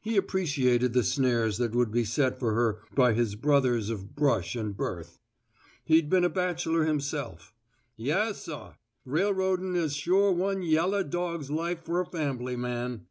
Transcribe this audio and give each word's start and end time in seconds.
He 0.00 0.16
appreciated 0.16 0.94
the 0.94 1.04
snares 1.04 1.58
that 1.58 1.74
would 1.74 1.90
be 1.90 2.02
set 2.02 2.38
for 2.40 2.54
her 2.54 2.80
by 2.94 3.12
his 3.12 3.34
brothers 3.34 3.90
of 3.90 4.16
brush 4.16 4.56
and 4.56 4.74
berth. 4.74 5.18
He'd 5.84 6.08
been 6.08 6.24
a 6.24 6.30
bachelor 6.30 6.84
himself. 6.84 7.52
"Yas, 7.94 8.44
sah, 8.44 8.76
railroadin' 9.06 9.76
is 9.76 9.94
sure 9.94 10.32
one 10.32 10.62
yalla 10.62 11.04
dawg's 11.04 11.50
life 11.50 11.84
for 11.84 12.00
a 12.00 12.06
fambly 12.06 12.56
man." 12.56 13.08